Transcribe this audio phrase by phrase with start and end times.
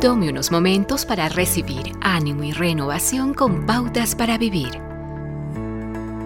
[0.00, 4.80] Tome unos momentos para recibir ánimo y renovación con pautas para vivir.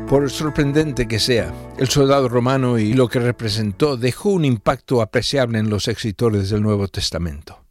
[0.08, 5.58] Por sorprendente que sea, el soldado romano y lo que representó dejó un impacto apreciable
[5.58, 7.64] en los escritores del Nuevo Testamento.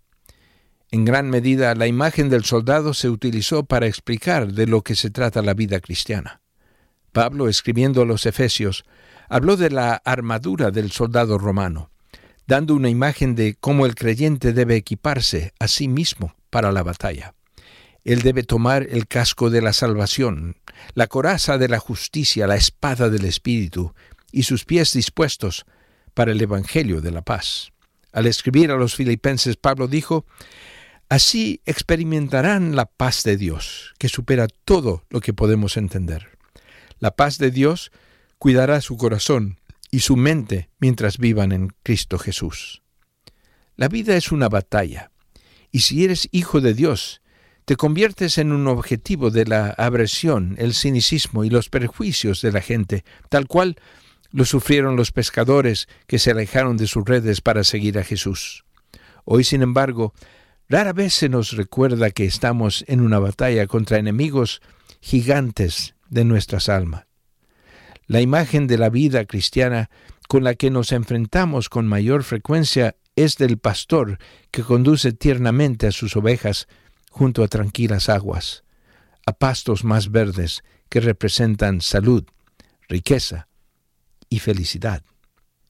[0.91, 5.09] En gran medida, la imagen del soldado se utilizó para explicar de lo que se
[5.09, 6.41] trata la vida cristiana.
[7.13, 8.83] Pablo, escribiendo a los Efesios,
[9.29, 11.92] habló de la armadura del soldado romano,
[12.47, 17.33] dando una imagen de cómo el creyente debe equiparse a sí mismo para la batalla.
[18.03, 20.57] Él debe tomar el casco de la salvación,
[20.93, 23.93] la coraza de la justicia, la espada del Espíritu,
[24.31, 25.65] y sus pies dispuestos
[26.13, 27.71] para el Evangelio de la paz.
[28.11, 30.25] Al escribir a los filipenses, Pablo dijo,
[31.09, 36.37] Así experimentarán la paz de Dios, que supera todo lo que podemos entender.
[36.99, 37.91] La paz de Dios
[38.37, 39.59] cuidará su corazón
[39.93, 42.81] y su mente mientras vivan en Cristo Jesús.
[43.75, 45.11] La vida es una batalla,
[45.69, 47.21] y si eres hijo de Dios,
[47.65, 52.61] te conviertes en un objetivo de la aversión, el cinicismo y los perjuicios de la
[52.61, 53.75] gente, tal cual
[54.31, 58.65] lo sufrieron los pescadores que se alejaron de sus redes para seguir a Jesús.
[59.25, 60.15] Hoy, sin embargo,
[60.69, 64.59] rara vez se nos recuerda que estamos en una batalla contra enemigos
[65.01, 67.05] gigantes de nuestras almas.
[68.07, 69.89] La imagen de la vida cristiana
[70.27, 74.17] con la que nos enfrentamos con mayor frecuencia es del pastor
[74.51, 76.67] que conduce tiernamente a sus ovejas
[77.09, 78.63] junto a tranquilas aguas,
[79.25, 82.25] a pastos más verdes que representan salud,
[82.87, 83.47] riqueza
[84.29, 85.03] y felicidad.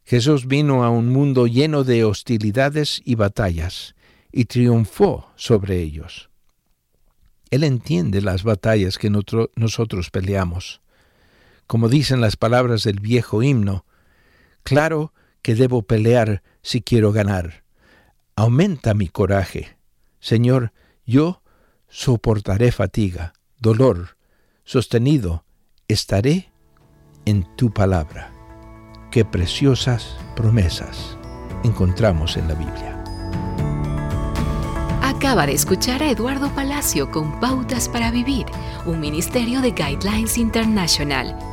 [0.05, 3.95] Jesús vino a un mundo lleno de hostilidades y batallas
[4.31, 6.29] y triunfó sobre ellos.
[7.51, 10.81] Él entiende las batallas que nosotros peleamos
[11.73, 13.83] como dicen las palabras del viejo himno,
[14.61, 17.63] claro que debo pelear si quiero ganar.
[18.35, 19.75] Aumenta mi coraje.
[20.19, 20.71] Señor,
[21.03, 21.41] yo
[21.89, 24.17] soportaré fatiga, dolor,
[24.63, 25.45] sostenido,
[25.87, 26.51] estaré
[27.25, 28.31] en tu palabra.
[29.09, 31.17] Qué preciosas promesas
[31.63, 33.03] encontramos en la Biblia.
[35.01, 38.45] Acaba de escuchar a Eduardo Palacio con Pautas para Vivir,
[38.85, 41.52] un ministerio de Guidelines International.